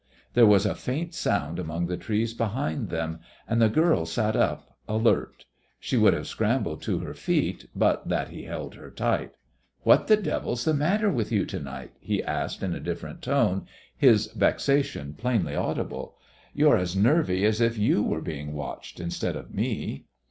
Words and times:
There 0.33 0.47
was 0.47 0.65
a 0.65 0.73
faint 0.73 1.13
sound 1.13 1.59
among 1.59 1.85
the 1.85 1.95
trees 1.95 2.33
behind 2.33 2.89
them, 2.89 3.19
and 3.47 3.61
the 3.61 3.69
girl 3.69 4.07
sat 4.07 4.35
up, 4.35 4.75
alert. 4.87 5.45
She 5.79 5.95
would 5.95 6.15
have 6.15 6.25
scrambled 6.25 6.81
to 6.81 6.97
her 7.01 7.13
feet, 7.13 7.69
but 7.75 8.09
that 8.09 8.29
he 8.29 8.45
held 8.45 8.73
her 8.73 8.89
tight. 8.89 9.35
"What 9.83 10.07
the 10.07 10.17
devil's 10.17 10.65
the 10.65 10.73
matter 10.73 11.11
with 11.11 11.31
you 11.31 11.45
to 11.45 11.59
night?" 11.59 11.91
he 11.99 12.23
asked 12.23 12.63
in 12.63 12.73
a 12.73 12.79
different 12.79 13.21
tone, 13.21 13.67
his 13.95 14.31
vexation 14.31 15.13
plainly 15.13 15.55
audible. 15.55 16.15
"You're 16.55 16.77
as 16.77 16.95
nervy 16.95 17.45
as 17.45 17.61
if 17.61 17.77
you 17.77 18.01
were 18.01 18.21
being 18.21 18.53
watched, 18.55 18.99
instead 18.99 19.35
of 19.35 19.53
me." 19.53 20.05